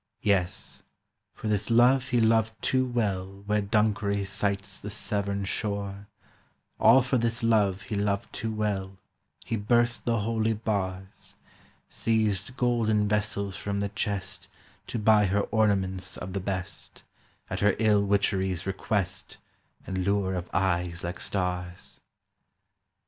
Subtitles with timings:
[0.23, 0.81] Yes;
[1.35, 6.07] for this Love he loved too well Where Dunkery sights the Severn shore,
[6.79, 8.97] All for this Love he loved too well
[9.45, 11.35] He burst the holy bars,
[11.87, 14.47] Seized golden vessels from the chest
[14.87, 17.03] To buy her ornaments of the best,
[17.47, 19.37] At her ill witchery's request
[19.85, 22.01] And lure of eyes like stars